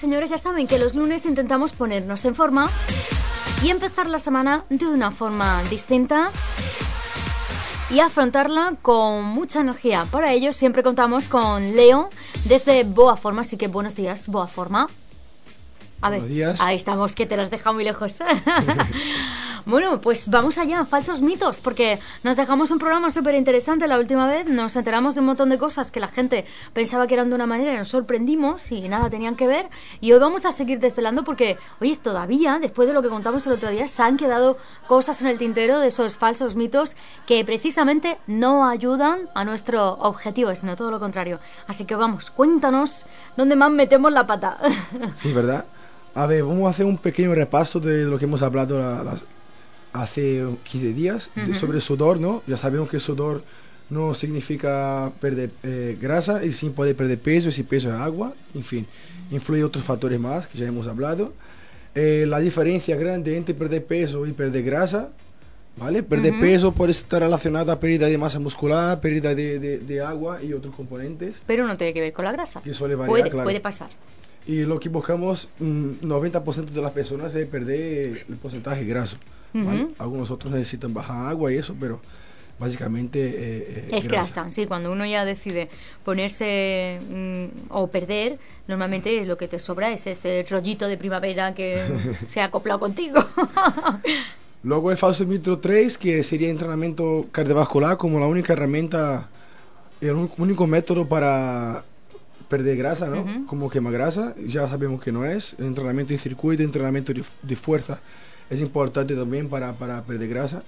[0.00, 2.70] señores, ya saben que los lunes intentamos ponernos en forma
[3.62, 6.30] y empezar la semana de una forma distinta
[7.90, 10.06] y afrontarla con mucha energía.
[10.10, 12.08] Para ello siempre contamos con Leo
[12.46, 14.88] desde Boa Forma, así que buenos días, Boa Forma.
[16.00, 16.22] A ver,
[16.60, 18.16] ahí estamos, que te las deja muy lejos.
[19.70, 24.26] bueno, pues vamos allá, falsos mitos, porque nos dejamos un programa súper interesante la última
[24.26, 27.36] vez, nos enteramos de un montón de cosas que la gente pensaba que eran de
[27.36, 29.68] una manera y nos sorprendimos y nada tenían que ver.
[30.00, 33.52] Y hoy vamos a seguir desvelando porque, oye, todavía, después de lo que contamos el
[33.52, 36.96] otro día, se han quedado cosas en el tintero de esos falsos mitos
[37.26, 41.38] que precisamente no ayudan a nuestro objetivo, sino todo lo contrario.
[41.68, 44.58] Así que vamos, cuéntanos dónde más metemos la pata.
[45.14, 45.64] sí, ¿verdad?
[46.14, 48.76] A ver, vamos a hacer un pequeño repaso de lo que hemos hablado
[49.92, 52.42] hace 15 días sobre el sudor, ¿no?
[52.46, 53.42] Ya sabemos que sudor
[53.90, 58.32] no significa perder eh, grasa y sin poder perder peso, y si peso es agua,
[58.54, 58.86] en fin,
[59.30, 61.32] influye otros factores más que ya hemos hablado.
[61.94, 65.10] Eh, la diferencia grande entre perder peso y perder grasa,
[65.76, 66.04] ¿vale?
[66.04, 70.74] Perder peso puede estar relacionado a pérdida de masa muscular, pérdida de, agua y otros
[70.74, 71.34] componentes.
[71.46, 72.62] Pero no tiene que ver con la grasa.
[72.62, 73.44] Que suele variar, puede, claro.
[73.44, 73.90] puede pasar.
[74.46, 79.16] Y lo que buscamos, 90% mm, de las personas es perder el porcentaje graso.
[79.98, 82.00] Algunos otros necesitan bajar agua y eso, pero
[82.58, 84.50] básicamente eh, eh, es grasa.
[84.50, 85.70] sí cuando uno ya decide
[86.04, 91.82] ponerse mm, o perder normalmente lo que te sobra es ese rollito de primavera que
[92.26, 93.24] se ha acoplado contigo
[94.62, 99.30] luego el falso mito 3 que sería entrenamiento cardiovascular como la única herramienta
[100.02, 101.84] el único método para
[102.48, 103.46] perder grasa, ¿no?
[103.46, 105.54] Como quema grasa, ya sabemos que no es.
[105.58, 108.00] Entrenamiento en circuito, entrenamiento de, fuerza
[108.50, 110.62] es importante también para, para, perder grasa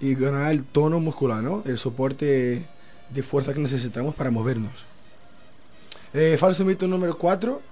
[0.00, 1.62] y ganar el tono muscular, ¿no?
[1.66, 2.64] El soporte
[3.10, 4.72] de fuerza que necesitamos para movernos.
[6.12, 7.62] Eh, falso mito número 4.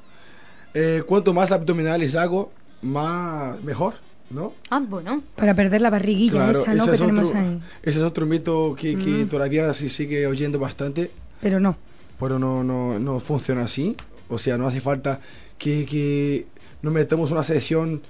[0.74, 2.52] Eh, cuanto más abdominales hago,
[2.82, 3.94] más mejor,
[4.30, 4.54] ¿no?
[4.70, 5.22] Ah, bueno.
[5.36, 6.86] Para perder la barriguilla esa, ¿no?
[6.86, 7.60] que tenemos ahí.
[7.82, 11.10] Ese es otro mito que, que todavía se sigue oyendo bastante.
[11.40, 11.76] Pero no
[12.18, 13.96] pero no, no, no funciona así.
[14.28, 15.20] O sea, no hace falta
[15.58, 16.46] que, que
[16.82, 18.02] nos metamos una sesión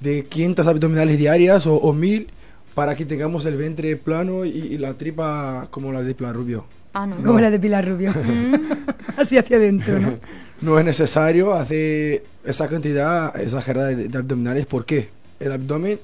[0.00, 2.28] de 500 abdominales diarias o, o 1000
[2.74, 6.64] para que tengamos el vientre plano y, la tripa como la de Pilar Rubio.
[6.92, 7.16] Ah, no.
[7.16, 8.12] Como la de Pilar Rubio.
[9.16, 10.14] Así hacia adentro, ¿no?
[10.60, 14.66] no es necesario hacer esa cantidad exagerada de, abdominales.
[14.66, 15.08] ¿Por qué?
[15.38, 15.98] El abdomen,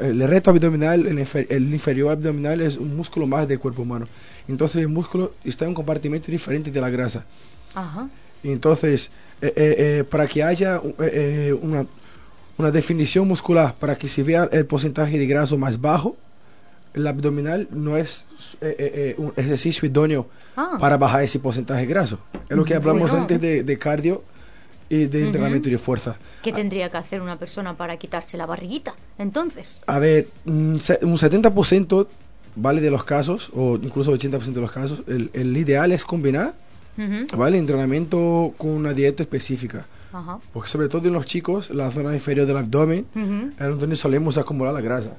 [0.00, 4.06] el reto abdominal, el, el inferior abdominal es un músculo más del cuerpo humano.
[4.48, 7.24] Entonces el músculo está en un compartimento diferente de la grasa.
[7.74, 8.08] Ajá.
[8.42, 11.86] Entonces, eh, eh, eh, para que haya una,
[12.58, 16.16] una, definición muscular, para que se vea el porcentaje de grasa más bajo,
[16.94, 18.26] el abdominal no es
[19.16, 20.76] un ejercicio idóneo ah.
[20.78, 22.18] para bajar ese porcentaje graso.
[22.48, 24.22] Es lo que hablamos antes de, cardio
[24.90, 26.16] y de entrenamiento de fuerza.
[26.42, 29.80] ¿Qué tendría que hacer una persona para quitarse la barriguita entonces?
[29.86, 32.06] A ver, un 70%
[32.54, 32.80] ¿vale?
[32.80, 36.54] De los casos, o incluso 80% de los casos, el, el ideal es combinar,
[37.36, 37.58] ¿vale?
[37.58, 39.86] Entrenamiento con una dieta específica.
[40.52, 43.06] Porque sobre todo en los chicos, la zona inferior del abdomen
[43.58, 45.16] es donde solemos acumular la grasa.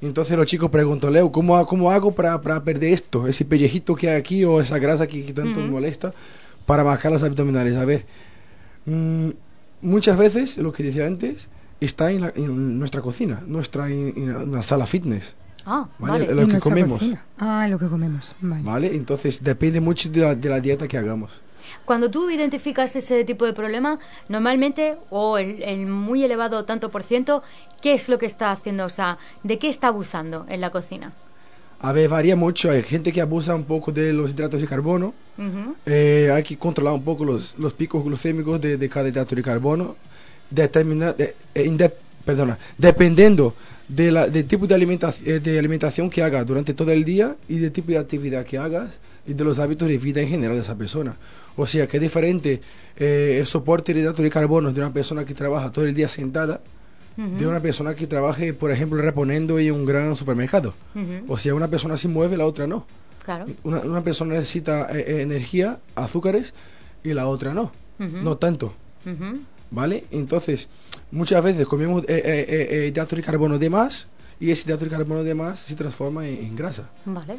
[0.00, 3.28] Entonces los chicos preguntan, Leo, ¿cómo, cómo hago para, para, perder esto?
[3.28, 6.12] Ese pellejito que hay aquí o esa grasa que, tanto me molesta
[6.66, 7.76] para bajar las abdominales.
[7.76, 8.04] A ver,
[8.84, 9.28] mm,
[9.80, 11.48] muchas veces, lo que decía antes,
[11.80, 15.36] está en, en nuestra cocina, nuestra en, la sala fitness.
[15.64, 16.34] Ah, vale.
[16.34, 17.00] Lo que comemos.
[17.38, 18.34] Ah, lo que comemos.
[18.40, 18.96] Vale.
[18.96, 21.40] Entonces depende mucho de la, de la, dieta que hagamos.
[21.84, 27.42] Cuando tú identificas ese tipo de problema, normalmente, o el, muy elevado tanto por ciento,
[27.80, 28.84] ¿qué es lo que está haciendo?
[28.84, 31.12] O sea, ¿de qué está abusando en la cocina?
[31.80, 32.70] A ver, varía mucho.
[32.70, 35.14] Hay gente que abusa un poco de los hidratos de carbono.
[35.84, 39.42] Eh, hay que controlar un poco los, los picos glucémicos de, de, cada hidrato de
[39.42, 39.96] carbono.
[40.48, 41.90] Determinar, de, eh,
[42.24, 43.54] perdona, dependiendo
[43.88, 47.90] del tipo alimentación, eh, de alimentación que hagas durante todo el día y del tipo
[47.90, 48.90] de actividad que hagas
[49.26, 51.16] y de los hábitos de vida en general de esa persona.
[51.56, 52.60] O sea, que es diferente
[52.96, 56.08] eh, el soporte de hidratos de carbono de una persona que trabaja todo el día
[56.08, 56.60] sentada
[57.14, 60.72] de una persona que trabaje, por ejemplo, reponiendo en un gran supermercado.
[61.28, 62.86] O sea, una persona se mueve, la otra no.
[63.22, 63.44] Claro.
[63.64, 66.54] Una, una persona necesita eh, energía, azúcares,
[67.04, 67.72] y la otra no.
[67.98, 68.74] No tanto.
[69.70, 70.04] ¿Vale?
[70.10, 70.68] Entonces,
[71.10, 74.06] muchas veces comemos eh, eh, eh, hidrato de carbono de más
[74.40, 76.90] y ese hidrato de carbono de más se transforma en, grasa.
[77.04, 77.38] Vale.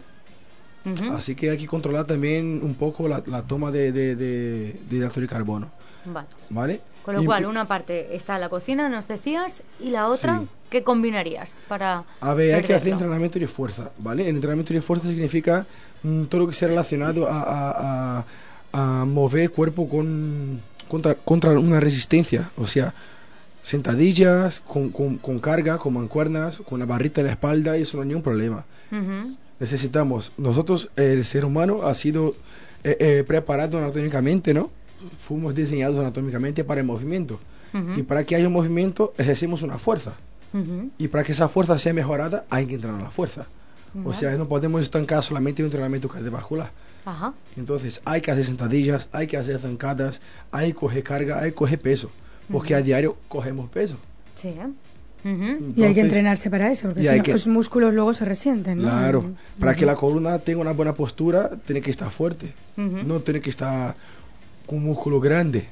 [1.13, 5.27] Así que hay que controlar también un poco la, toma de, de, de, hidrato de
[5.27, 5.69] carbono.
[6.05, 6.27] Vale.
[6.49, 6.81] ¿Vale?
[7.03, 11.59] Con lo cual, una parte está la cocina, nos decías, y la otra, ¿qué combinarías
[11.67, 12.03] para...?
[12.21, 14.23] A ver, hay que hacer entrenamiento de fuerza, ¿vale?
[14.23, 15.65] El entrenamiento de fuerza significa
[16.03, 18.25] mm, todo lo que sea relacionado a, a,
[18.71, 22.93] a, a mover cuerpo con contra, contra una resistencia, o sea,
[23.63, 27.97] sentadillas con, con, con carga, con mancuernas, con una barrita en la espalda, y eso
[27.97, 28.63] no hay ningún problema.
[28.91, 29.35] Ujú.
[29.59, 32.35] Necesitamos, nosotros, el ser humano ha sido
[32.83, 34.69] eh, eh, preparado anatómicamente, ¿no?
[35.19, 37.39] Fuimos diseñados anatómicamente para el movimiento.
[37.73, 37.99] Ujú.
[37.99, 40.13] Y para que haya un movimiento, ejercemos una fuerza.
[40.53, 40.89] Ujú.
[40.97, 43.47] Y para que esa fuerza sea mejorada, hay que entrenar la fuerza.
[43.95, 44.17] O Vale.
[44.17, 46.71] sea, no podemos estancar solamente en un entrenamiento cardiovascular.
[47.05, 47.33] Ajá.
[47.57, 50.19] Entonces, hay que hacer sentadillas, hay que hacer zancadas,
[50.51, 52.09] hay que coger carga, hay que coger peso.
[52.51, 53.97] Porque a diario cogemos peso.
[54.35, 54.49] Sí.
[54.49, 54.67] ¿eh?
[55.23, 55.31] Ujú.
[55.33, 58.13] Y hay que Entonces, entrenarse para eso, porque si hay no, que- los músculos luego
[58.13, 58.77] se resienten.
[58.79, 58.83] ¿no?
[58.83, 62.53] Claro, para que la columna tenga una buena postura, tiene que estar fuerte.
[62.77, 62.97] Ujú.
[63.05, 63.95] No tiene que estar
[64.65, 65.67] con un músculo grande,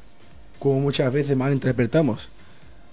[0.59, 2.29] como muchas veces mal interpretamos.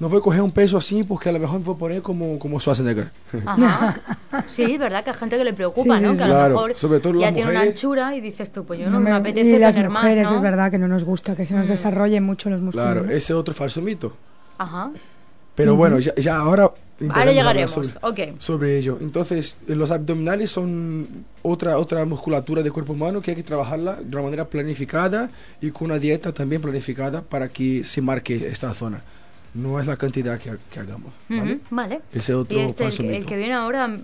[0.01, 2.03] No voy a coger un peso así porque a lo mejor me voy a poner
[2.03, 3.11] como, como Schwarzenegger.
[3.45, 3.97] Ajá.
[4.47, 6.13] Sí, verdad que hay gente que le preocupa, Sí, ¿no?
[6.13, 6.19] sí.
[6.19, 7.75] Que a lo Claro, mejor sobre todo ya las tiene una mujeres.
[7.77, 10.31] anchura y dices tú, pues yo No me me- apetece y las tener mujeres más,
[10.31, 10.37] ¿no?
[10.37, 11.71] es verdad que no nos gusta que se nos Mm.
[11.71, 12.85] desarrollen mucho los músculos.
[12.87, 13.09] Claro, ¿no?
[13.11, 14.17] ese es otro falso mito.
[14.59, 14.91] Ajá.
[15.59, 16.71] Pero bueno, ya, ya ahora...
[17.11, 17.71] Ahora llegaremos.
[17.71, 18.41] sobre- Ok.
[18.41, 18.99] sobre ello.
[19.01, 21.07] Entonces, eh, los abdominales son
[21.43, 25.71] otra, otra musculatura del cuerpo humano que hay que trabajarla de una manera planificada y
[25.71, 29.01] con una dieta también planificada para que se marque esta zona.
[29.55, 31.13] No es la cantidad que, que hagamos.
[31.29, 31.53] ¿vale?
[31.55, 32.01] Ujú, Vale.
[32.13, 33.27] Ese otro Y este, el, que- el mito.
[33.29, 33.99] que viene ahora, mm,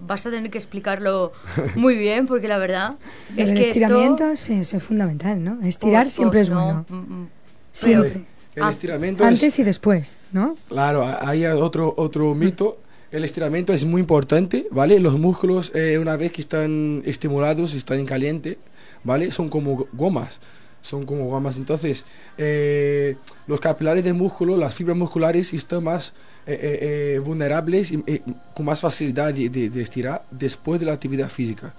[0.00, 1.32] vas a tener que explicarlo
[1.76, 2.94] muy bien, porque la verdad
[3.36, 5.62] es del que estiramiento, esto, eso es fundamental, ¿no?
[5.62, 6.86] Estirar pues, siempre pues, es no, bueno.
[6.88, 7.28] mm, mm,
[7.70, 8.24] Siempre.
[8.58, 9.58] El Ah, estiramiento Antes es...
[9.58, 10.56] y después, ¿no?
[10.68, 12.78] Claro, hay otro, otro mito.
[13.10, 14.98] El estiramiento es muy importante, ¿vale?
[15.00, 18.58] Los músculos, eh, una vez que están estimulados, están en caliente,
[19.04, 19.30] ¿vale?
[19.32, 20.40] Son como gomas.
[20.82, 21.56] Son como gomas.
[21.56, 22.04] Entonces,
[22.36, 23.16] eh,
[23.46, 26.12] los capilares del músculo, las fibras musculares, están más
[26.46, 26.78] eh, eh,
[27.16, 28.22] eh, vulnerables y eh,
[28.54, 31.74] con más facilidad de, de- de estirar después de la actividad física.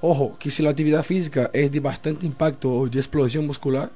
[0.00, 3.90] Ojo, que si la actividad física es de bastante impacto o de explosión muscular,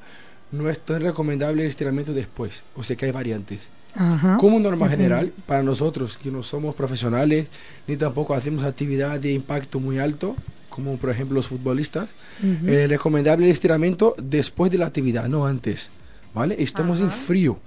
[0.54, 2.62] no es tan recomendable el estiramiento después.
[2.76, 3.60] O sea que hay variantes.
[3.94, 4.36] Ajá.
[4.38, 7.46] Como norma general, para nosotros que no somos profesionales,
[7.86, 10.34] ni tampoco hacemos actividad de impacto muy alto,
[10.68, 12.08] como por ejemplo los futbolistas,
[12.42, 12.68] Ujú.
[12.68, 15.90] eh, recomendable el estiramiento después de la actividad, no antes.
[16.34, 16.56] ¿Vale?
[16.58, 17.58] Estamos en frío.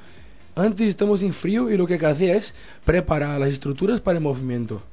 [0.56, 2.54] Antes estamos en frío y lo que hay que hacer es
[2.84, 4.84] preparar las estructuras para el movimiento.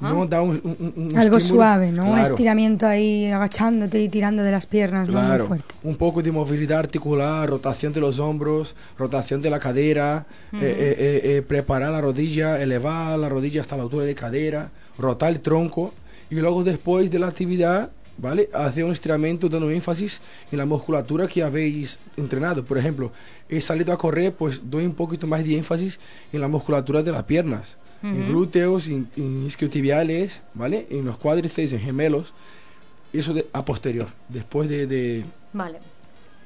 [0.00, 0.12] Ajá.
[0.14, 2.10] No da un, un- un- un Algo estímulo- suave, ¿no?
[2.10, 5.74] Un estiramiento ahí agachándote y tirando de las piernas, no muy fuerte.
[5.82, 11.20] un poco de movilidad articular, rotación de los hombros, rotación de la cadera, eh, eh,
[11.38, 15.92] eh, preparar la rodilla, elevar la rodilla hasta la altura de cadera, rotar el tronco
[16.30, 18.48] y luego después de la actividad, ¿vale?
[18.54, 20.20] Hacer un estiramiento dando énfasis
[20.52, 22.64] en la musculatura que habéis entrenado.
[22.64, 23.10] Por ejemplo,
[23.48, 25.98] he salido a correr, pues doy un poquito más de énfasis
[26.32, 28.28] en la musculatura de las piernas, en Ujú.
[28.32, 30.86] glúteos, en, en isquiotibiales, ¿vale?
[30.90, 32.32] En los cuádriceps, en gemelos.
[33.12, 35.78] Eso de, a posterior, después de, de, Vale.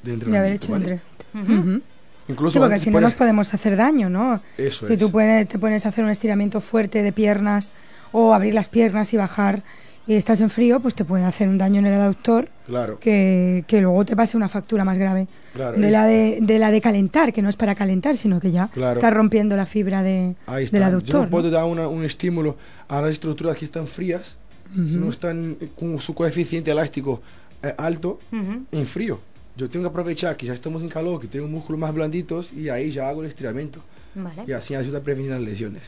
[0.03, 1.01] de De haber hecho ¿vale?
[1.35, 1.81] Ujú.
[2.29, 4.43] Incluso Sí, porque si no nos podemos hacer daño, ¿no?
[4.59, 4.99] Eso si es.
[4.99, 7.73] tú te pones a hacer un estiramiento fuerte de piernas
[8.13, 9.63] o abrir las piernas y bajar
[10.09, 13.65] y estás en frío, pues te puede hacer un daño en el aductor Claro, que,
[13.69, 15.79] que luego te pase una factura más grave claro.
[15.79, 18.69] de la de, de la de calentar, que no es para calentar, sino que ya
[18.69, 18.95] Claro.
[18.95, 20.77] está rompiendo la fibra de, Ahí está.
[20.79, 21.21] del Yo aductor.
[21.27, 22.57] no puedo dar una- un estímulo
[22.89, 24.39] a las estructuras que están frías,
[24.75, 27.23] si no están con su coeficiente elástico
[27.63, 29.21] eh, alto, en frío.
[29.57, 32.69] Yo tengo que aprovechar que ya estamos en calor, que tengo músculos más blanditos y
[32.69, 33.81] ahí ya hago el estiramiento.
[34.15, 34.45] Vale.
[34.47, 35.83] Y así ayuda a prevenir las lesiones.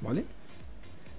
[0.00, 0.24] ¿Vale?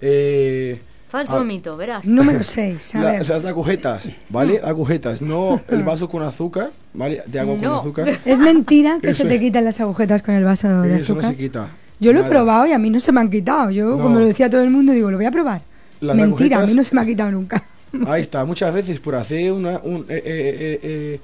[0.00, 1.44] Eh, Falso Ah.
[1.44, 2.06] mito, verás.
[2.06, 4.60] Número 6, a la- las agujetas, ¿vale?
[4.62, 7.22] Agujetas, no el vaso con azúcar, ¿vale?
[7.26, 7.70] De agua No.
[7.70, 8.20] con azúcar.
[8.24, 9.40] Es mentira que Eso se te es.
[9.40, 11.24] quitan las agujetas con el vaso de Eso no azúcar.
[11.24, 11.68] se quita.
[11.98, 13.70] Yo lo he probado y a mí no se me han quitado.
[13.70, 14.02] Yo, No.
[14.02, 15.62] como lo decía todo el mundo, digo, lo voy a probar.
[16.00, 17.62] Las Mentira, a mí no se me ha quitado nunca.
[18.06, 21.20] Ahí está, muchas veces por hacer una, un, eh, eh, eh,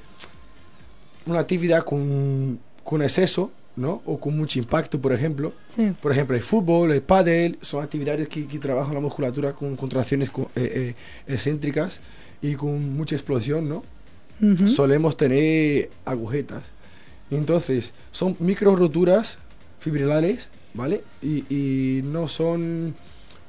[1.27, 4.03] una actividad con, con exceso, ¿no?
[4.07, 5.53] O con mucho impacto, por ejemplo.
[5.69, 5.93] Sí.
[6.01, 10.31] Por ejemplo, el fútbol, el pádel, son actividades que, que trabajan la musculatura con contracciones
[10.31, 10.95] co- eh,
[11.27, 12.01] eh, excéntricas
[12.43, 13.85] y con mucha explosión, ¿no?
[14.69, 16.63] Solemos tener agujetas.
[17.31, 19.39] Entonces, son micro roturas
[19.81, 21.03] fibrilares, ¿vale?
[21.23, 22.95] Y, y no son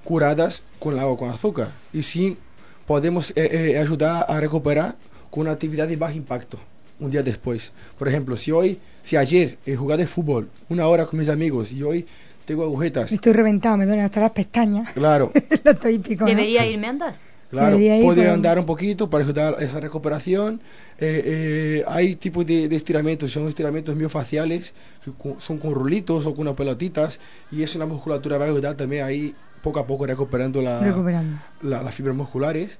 [0.03, 1.71] curadas con agua con azúcar.
[1.93, 2.37] Y sí
[2.85, 4.95] podemos eh, eh, ayudar a recuperar
[5.29, 6.57] con una actividad de bajo impacto
[6.99, 7.71] un día después.
[7.97, 11.71] Por ejemplo, si hoy, si ayer he jugado de fútbol una hora con mis amigos
[11.71, 12.05] y hoy
[12.45, 14.91] tengo agujetas, Estoy reventado, me duelen hasta las pestañas.
[14.93, 15.31] claro,
[15.63, 16.23] lo típico.
[16.23, 16.29] ¿no?
[16.29, 17.27] Debería irme a andar.
[17.49, 20.59] Claro, ir, puede andar un poquito para ayudar a esa recuperación.
[20.99, 24.73] Eh, eh, hay tipos de, de estiramientos, son estiramientos miofaciales,
[25.05, 27.19] que cu- son con rulitos o con unas pelotitas,
[27.51, 31.39] y es una musculatura va a ayudar también ahí poco a poco recuperando la- Recuperando.
[31.61, 32.79] la- las fibras musculares.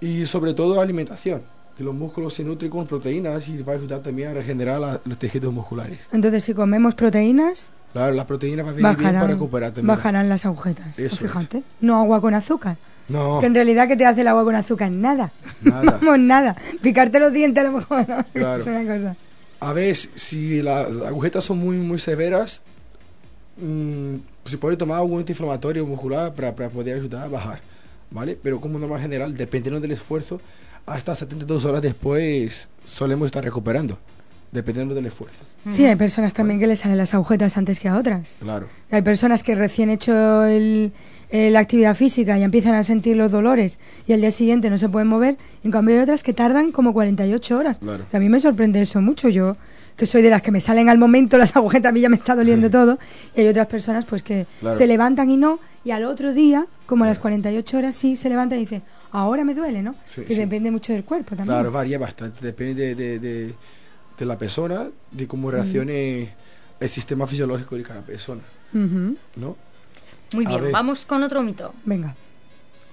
[0.00, 1.42] Y sobre todo alimentación,
[1.80, 5.00] que los músculos se nutren con proteínas y va a ayudar también a regenerar la-
[5.02, 5.98] los tejidos musculares.
[6.12, 9.86] Entonces, si comemos proteínas, Claro, la proteína va a venir bien bajarán, para recuperar también.
[9.86, 10.98] bajarán las agujetas.
[10.98, 11.18] Eso es.
[11.32, 12.76] fíjate, no agua con azúcar.
[13.08, 14.90] No, Que en realidad, ¿qué te hace el agua con azúcar?
[14.90, 15.32] Nada.
[15.62, 15.98] Nada.
[16.02, 16.54] Vamos, nada.
[16.82, 18.06] Picarte los dientes a lo mejor.
[18.06, 18.24] ¿no?
[18.34, 18.60] Claro.
[18.60, 19.16] Es una cosa.
[19.60, 22.60] a ver, si las agujetas son muy, muy severas,
[23.56, 27.60] mm, se puede tomar algún antiinflamatorio muscular para, para poder ayudar a bajar,
[28.10, 28.38] ¿vale?
[28.42, 30.40] Pero como norma general, dependiendo del esfuerzo,
[30.86, 33.98] hasta 72 horas después solemos estar recuperando,
[34.52, 35.44] dependiendo del esfuerzo.
[35.68, 38.38] Sí, hay personas también que les salen las agujetas antes que a otras.
[38.40, 40.92] Claro, Hay personas que recién hecho el-
[41.32, 44.78] eh, la actividad física y empiezan a sentir los dolores y al día siguiente no
[44.78, 45.36] se pueden mover.
[45.62, 47.78] En cambio hay otras que tardan como 48 horas.
[47.78, 48.04] Claro.
[48.10, 49.28] Que a mí me sorprende eso mucho.
[49.28, 49.56] Yo,
[49.96, 52.16] que soy de las que me salen al momento las agujetas, a mí ya me
[52.16, 52.98] está doliendo todo.
[53.36, 54.76] Y hay otras personas pues que Claro.
[54.76, 55.60] se levantan y no.
[55.84, 59.44] Y al otro día, como a las 48 horas, sí se levantan y dicen, ahora
[59.44, 59.94] me duele, ¿no?
[60.06, 60.40] Sí, que sí.
[60.40, 61.46] depende mucho del cuerpo también.
[61.46, 63.54] claro, varía bastante, depende de, de, de-
[64.18, 66.34] de la persona, de cómo reaccione
[66.78, 68.42] el sistema fisiológico de cada persona.
[68.72, 69.56] ¿no?
[70.34, 70.72] Muy A bien, ver.
[70.72, 71.72] vamos con otro mito.
[71.84, 72.14] Venga,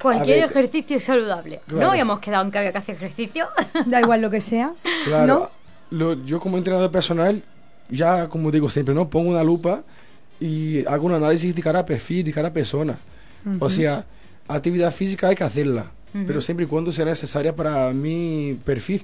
[0.02, 0.50] Cualquier ver.
[0.52, 1.62] ejercicio es saludable.
[1.68, 1.82] Claro.
[1.86, 3.48] No habíamos quedado en que había que hacer ejercicio.
[3.88, 4.72] da igual lo que sea.
[5.06, 5.52] Claro,
[5.90, 7.44] lo- yo como entrenador personal,
[7.90, 9.10] ya como digo siempre, ¿no?
[9.10, 9.84] Pongo una lupa
[10.40, 12.98] y hago un análisis de cada perfil, de cada persona.
[13.60, 14.06] O sea,
[14.48, 15.92] actividad física hay que hacerla,
[16.26, 19.04] pero siempre y cuando sea necesaria para mi perfil.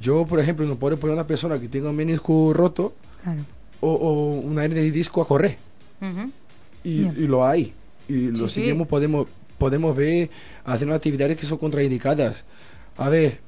[0.00, 3.42] Yo, por ejemplo, no puedo poner a una persona que tenga un menisco roto Claro.
[3.80, 5.56] o, o una hernia de disco a correr.
[6.00, 6.30] Ujú.
[6.82, 7.14] Y, Bien.
[7.16, 7.72] y lo hay.
[8.08, 8.60] Y lo Sí, sí.
[8.60, 10.28] seguimos, podemos, podemos ver
[10.64, 12.44] haciendo actividades que son contraindicadas.
[12.98, 13.38] A ver,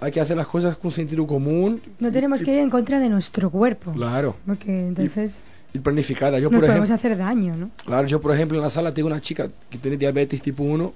[0.00, 1.82] hay que hacer las cosas con sentido común.
[1.98, 3.92] No y- tenemos y- que ir en contra de nuestro cuerpo.
[3.92, 6.38] Claro, Porque entonces y planificada.
[6.38, 7.70] Yo, nos por podemos ejemplo, hacer daño, ¿no?
[7.84, 10.94] claro, yo, por ejemplo, en la sala tengo una chica que tiene diabetes tipo 1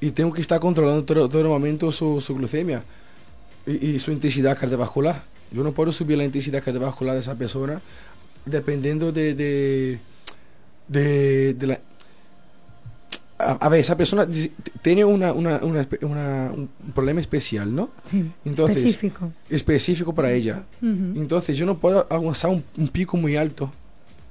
[0.00, 2.82] y tengo que estar controlando todo, todo el momento su, su glucemia
[3.66, 5.22] y, y su intensidad cardiovascular.
[5.50, 7.80] Yo no puedo subir la intensidad cardiovascular de esa persona
[8.44, 9.98] dependiendo de, de,
[10.88, 11.80] de, de la...
[13.40, 14.26] A, a ver, esa persona
[14.82, 17.90] tiene una, una, una espe- una- un problema especial, ¿no?
[18.02, 19.32] Sí, Entonces, específico.
[19.48, 20.64] Específico para ella.
[20.82, 23.70] Entonces yo no puedo alcanzar un, un pico muy alto.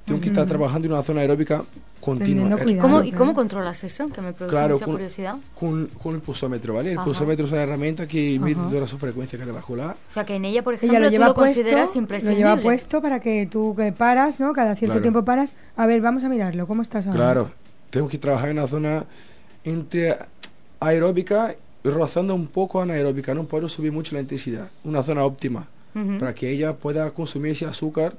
[0.08, 1.64] Tengo que estar trabajando en una zona aeróbica
[2.00, 2.56] continua.
[2.58, 2.82] Eh, cuidado.
[2.88, 4.08] ¿Cómo, ¿Y cómo controlas eso?
[4.08, 5.36] Que me produce Claro, mucha con- curiosidad.
[5.58, 6.92] Con, con el pulsómetro, ¿vale?
[6.92, 7.04] El Ajá.
[7.04, 9.96] pulsómetro es una herramienta que mide toda su frecuencia cardiovascular.
[10.10, 12.00] O sea, que en ella, por ejemplo, Ella lo tú lleva lo puesto, consideras lo
[12.00, 12.44] imprescindible.
[12.44, 14.52] lleva puesto para que tú que paras, ¿no?
[14.52, 15.02] Cada cierto Claro.
[15.02, 15.54] tiempo paras.
[15.76, 16.66] A ver, vamos a mirarlo.
[16.66, 17.16] ¿Cómo estás ahora?
[17.18, 17.50] Claro,
[17.90, 19.04] tengo que trabajar en una zona
[19.64, 20.16] entre
[20.80, 23.34] aeróbica y rozando un poco anaeróbica.
[23.34, 24.68] No puedo subir mucho la intensidad.
[24.84, 25.68] Una zona óptima
[26.20, 28.14] para que ella pueda consumir ese azúcar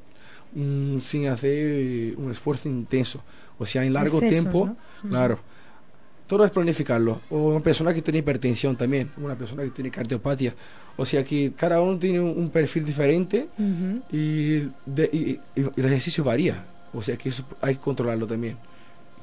[0.54, 3.22] mm, sin hacer un esfuerzo intenso.
[3.58, 4.66] O sea, en largo Excesos, tiempo,
[5.04, 5.10] ¿no?
[5.10, 5.40] claro.
[6.28, 7.22] Todo es planificarlo.
[7.32, 10.54] O una persona que tiene hipertensión también, una persona que tiene cardiopatía.
[10.96, 13.48] O sea que cada uno tiene un, un perfil diferente
[14.12, 16.64] y, de- y- y el ejercicio varía.
[16.94, 18.58] O sea que eso hay que controlarlo también.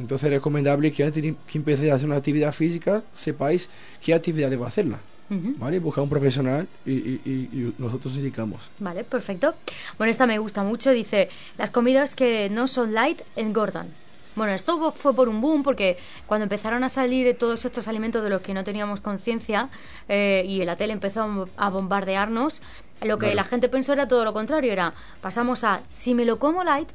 [0.01, 3.69] Entonces es recomendable que antes de que empecéis a hacer una actividad física, sepáis
[4.05, 4.99] qué actividad debo hacerla.
[5.29, 5.79] ¿Vale?
[5.81, 8.71] Buscar un profesional y, y- y- nosotros indicamos.
[8.79, 9.55] Vale, perfecto.
[9.99, 10.91] Bueno, esta me gusta mucho.
[10.93, 11.29] Dice,
[11.59, 13.89] las comidas que no son light engordan.
[14.37, 18.29] Bueno, esto fue por un boom porque cuando empezaron a salir todos estos alimentos de
[18.31, 19.71] los que no teníamos conciencia
[20.09, 22.61] eh, y la tele empezó a bom- a bombardearnos,
[23.03, 23.37] lo que Claro.
[23.37, 24.73] la gente pensó era todo lo contrario.
[24.73, 24.93] Era,
[25.23, 26.89] pasamos a, si me lo como light,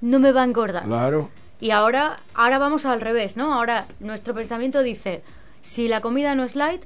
[0.00, 0.84] no me va a engordar.
[0.84, 1.28] Claro,
[1.60, 3.52] Y ahora, ahora vamos al revés, ¿no?
[3.52, 5.22] Ahora nuestro pensamiento dice,
[5.60, 6.82] si la comida no es light,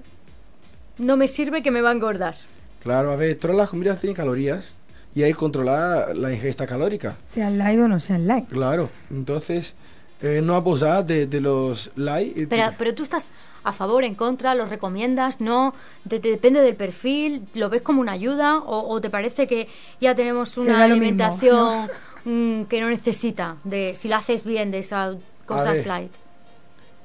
[0.99, 2.37] no me sirve que me va a engordar.
[2.83, 3.13] claro.
[3.13, 4.73] A ver, todas las comidas tienen calorías
[5.15, 7.17] y hay que controlar la ingesta calórica.
[7.27, 8.49] Sean light o no sean light.
[8.49, 8.89] Claro.
[9.11, 9.75] Entonces,
[10.23, 12.37] eh, no abusar de, de los light.
[12.37, 13.33] y- Pero, pero tú estás
[13.65, 15.75] a favor, en contra, lo recomiendas, no,
[16.09, 19.69] Te- te depende del perfil, lo ves como una ayuda o, o te parece que
[20.01, 21.89] ya tenemos una lo mismo, alimentación
[22.25, 25.87] mm, que no necesita de si lo haces bien de esas cosas ver.
[25.87, 26.13] light.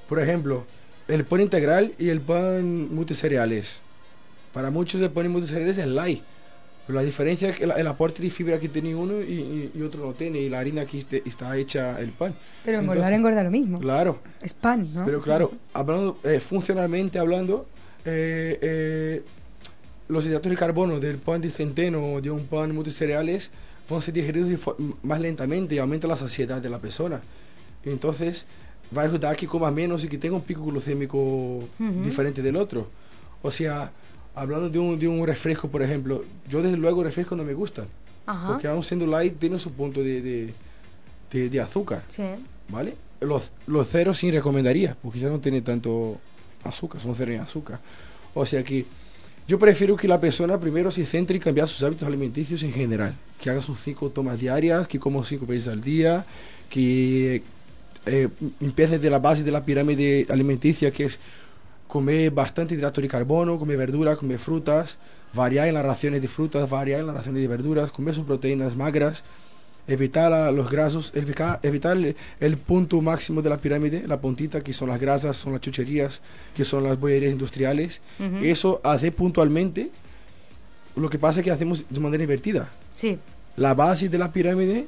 [0.09, 0.65] Por ejemplo,
[1.07, 3.79] el pan integral y el pan multicereales.
[4.53, 6.21] Para muchos el pan multicereales es light.
[6.85, 9.71] Pero la diferencia es que el, el aporte de fibra que tiene uno y, y-
[9.75, 10.39] y otro no tiene.
[10.39, 12.33] Y la harina que este- está hecha el pan.
[12.63, 13.79] Pero engordar Entonces, engorda lo mismo.
[13.79, 14.19] Claro.
[14.41, 15.03] Es pan, ¿no?
[15.05, 17.67] Pero claro, hablando eh, funcionalmente hablando,
[18.05, 19.23] eh, eh,
[20.07, 23.51] los hidratos de carbono del pan de centeno o de un pan multicereales
[23.89, 24.49] van a ser digeridos
[25.03, 27.21] más lentamente y aumenta la saciedad de la persona.
[27.83, 28.45] Entonces,
[28.95, 31.59] va a ayudar a que coma menos y que tenga un pico glucémico
[32.03, 32.87] diferente del otro.
[33.41, 33.91] O sea,
[34.35, 37.85] hablando de un, de un refresco, por ejemplo, yo desde luego refresco no me gustan.
[38.25, 38.47] Ajá.
[38.49, 40.53] Porque aún siendo light tiene su punto de, de,
[41.31, 42.03] de- de azúcar.
[42.07, 42.23] Sí.
[42.69, 42.95] ¿vale?
[43.21, 46.19] Los, los ceros sí recomendaría, porque ya no tiene tanto
[46.63, 47.79] azúcar, son ceros en azúcar.
[48.33, 48.85] O sea que
[49.47, 53.15] Yo prefiero que la persona primero se centre en cambiar sus hábitos alimenticios en general,
[53.39, 56.25] que haga sus cinco tomas diarias, que coma cinco veces al día,
[56.69, 57.41] que
[58.07, 58.29] eh,
[58.61, 61.19] empiece de la base de la pirámide alimenticia, que es
[61.87, 64.97] comer bastante hidrato de carbono, comer verduras, comer frutas,
[65.33, 68.75] variar en las raciones de frutas, variar en las raciones de verduras, comer sus proteínas
[68.75, 69.23] magras,
[69.87, 71.97] evitar los grasos, evitar, evitar
[72.39, 76.21] el, punto máximo de la pirámide, la puntita, que son las grasas, son las chucherías,
[76.55, 78.01] que son las bollerías industriales.
[78.41, 79.89] Eso hace puntualmente.
[80.95, 82.69] Lo que pasa es que hacemos de manera invertida.
[82.95, 83.17] Sí.
[83.55, 84.87] La base de la pirámide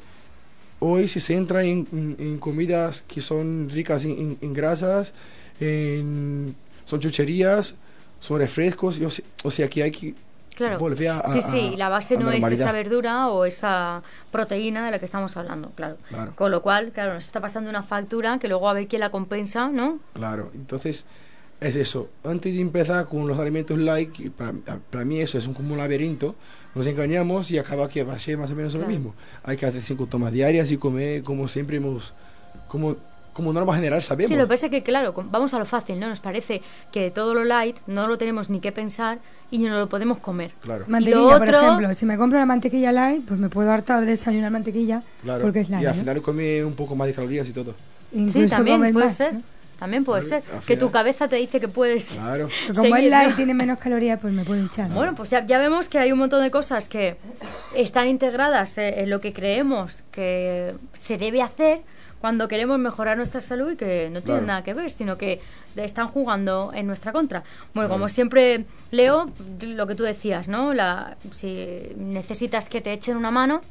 [0.80, 5.14] hoy se centra en, comidas que son ricas en, grasas,
[5.60, 7.76] son chucherías,
[8.20, 9.00] son refrescos,
[9.44, 10.16] o sea que hay que
[10.60, 11.24] Claro.
[11.30, 15.38] sí, sí, la base no es esa verdura o esa proteína de la que estamos
[15.38, 15.96] hablando, claro.
[16.36, 19.10] Con lo cual, claro, nos está pasando una factura que luego a ver quién la
[19.10, 20.00] compensa, ¿no?
[20.14, 21.06] Claro, entonces
[21.62, 22.10] es eso.
[22.24, 25.78] Antes de empezar con los alimentos light, para, para mí eso es un, como un
[25.78, 26.36] laberinto,
[26.75, 29.16] nos engañamos y acaba que va a ser más o menos lo mismo.
[29.44, 32.13] Hay que hacer cinco tomas diarias y comer como siempre hemos,
[32.68, 32.98] como
[33.39, 34.28] como norma general sabemos.
[34.28, 36.10] Sí, lo que pasa es que, claro, vamos a lo fácil, ¿no?
[36.10, 36.62] Nos parece
[36.92, 40.51] que todo lo light no lo tenemos ni que pensar y no lo podemos comer.
[40.62, 40.84] Claro.
[40.89, 41.94] Mantequilla, por ejemplo.
[41.94, 45.04] Si me compro la mantequilla light, pues me puedo hartar de desayunar mantequilla
[45.42, 45.84] porque es light.
[45.84, 47.75] Y al final come un poco más de calorías y todo.
[48.28, 49.36] sí, también puede ser.
[49.80, 50.44] También puede ser.
[50.68, 52.12] Que tu cabeza te dice que puedes.
[52.12, 52.50] Claro.
[52.76, 54.90] como el light tiene menos calorías, pues me puedo hinchar.
[54.90, 57.18] Bueno, pues ya, ya, vemos que hay un montón de cosas que
[57.74, 61.82] están integradas en lo que creemos que se debe hacer
[62.20, 65.40] cuando queremos mejorar nuestra salud y que no tienen nada que ver, sino que
[65.76, 67.44] están jugando en nuestra contra.
[67.74, 69.32] Bueno, como siempre leo
[69.62, 70.74] lo que tú decías, ¿no?
[70.74, 73.62] La, si necesitas que te echen una mano,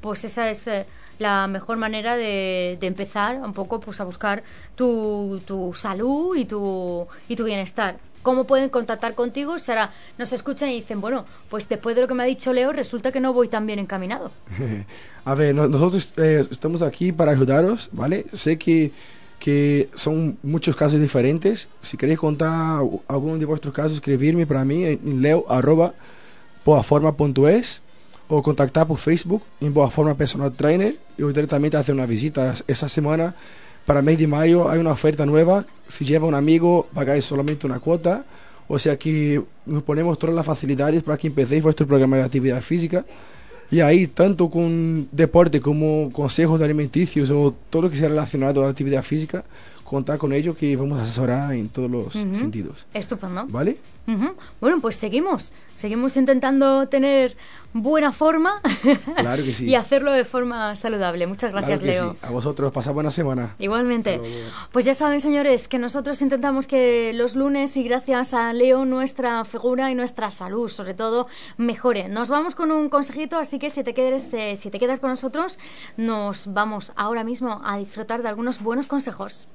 [0.00, 0.86] pues esa es eh,
[1.18, 4.42] la mejor manera de, de, empezar un poco pues a buscar
[4.74, 10.32] tu, tu salud y tu, y tu bienestar cómo pueden contactar contigo si ahora nos
[10.32, 13.20] escuchan y dicen, bueno, pues después de lo que me ha dicho Leo, resulta que
[13.20, 14.32] no voy tan bien encaminado.
[15.24, 18.26] A ver, nosotros eh, estamos aquí para ayudaros, ¿vale?
[18.32, 18.90] Sé que,
[19.38, 21.68] que son muchos casos diferentes.
[21.82, 27.82] Si queréis contar alguno de vuestros casos, escribirme para mí en leo.boaforma.es
[28.28, 33.34] o contactar por Facebook en Boaforma Personal Trainer y directamente hacer una visita esa semana
[33.86, 35.64] para el mes de mayo hay una oferta nueva.
[35.88, 38.24] Si lleva un amigo, pagáis solamente una cuota.
[38.68, 42.60] O sea que nos ponemos todas las facilidades para que empecéis vuestro programa de actividad
[42.62, 43.06] física.
[43.70, 48.60] Y ahí, tanto con deporte como consejos de alimenticios o todo lo que sea relacionado
[48.60, 49.44] a la actividad física,
[49.84, 52.86] contar con ellos que vamos a asesorar en todos los sentidos.
[52.92, 53.46] Estupendo.
[53.48, 53.76] ¿Vale?
[54.60, 55.52] Bueno, pues seguimos.
[55.74, 57.36] Seguimos intentando tener
[57.74, 58.62] buena forma
[59.16, 59.66] claro que sí.
[59.68, 61.26] y hacerlo de forma saludable.
[61.26, 62.12] Muchas gracias, Leo.
[62.12, 62.18] Sí.
[62.22, 63.54] A vosotros, pasad buena semana.
[63.58, 64.20] Igualmente.
[64.72, 69.44] Pues ya saben, señores, que nosotros intentamos que los lunes y gracias a Leo nuestra
[69.44, 71.26] figura y nuestra salud, sobre todo,
[71.58, 72.08] mejore.
[72.08, 75.10] Nos vamos con un consejito, así que si te, quedes, eh, si te quedas con
[75.10, 75.58] nosotros,
[75.96, 79.48] nos vamos ahora mismo a disfrutar de algunos buenos consejos.